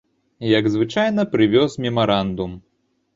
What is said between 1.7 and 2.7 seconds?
мемарандум.